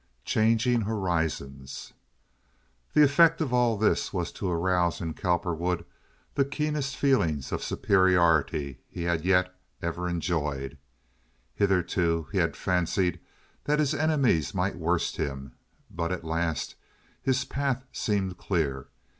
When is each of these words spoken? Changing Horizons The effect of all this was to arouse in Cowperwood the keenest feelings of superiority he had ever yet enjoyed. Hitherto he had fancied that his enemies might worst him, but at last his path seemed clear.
Changing 0.25 0.81
Horizons 0.81 1.93
The 2.95 3.03
effect 3.03 3.39
of 3.39 3.53
all 3.53 3.77
this 3.77 4.11
was 4.11 4.31
to 4.31 4.49
arouse 4.49 4.99
in 4.99 5.13
Cowperwood 5.13 5.85
the 6.33 6.43
keenest 6.43 6.95
feelings 6.95 7.51
of 7.51 7.61
superiority 7.63 8.79
he 8.89 9.03
had 9.03 9.21
ever 9.79 10.07
yet 10.07 10.09
enjoyed. 10.09 10.79
Hitherto 11.53 12.25
he 12.31 12.39
had 12.39 12.57
fancied 12.57 13.19
that 13.65 13.77
his 13.77 13.93
enemies 13.93 14.55
might 14.55 14.75
worst 14.75 15.17
him, 15.17 15.51
but 15.91 16.11
at 16.11 16.23
last 16.23 16.73
his 17.21 17.45
path 17.45 17.85
seemed 17.91 18.39
clear. 18.39 18.87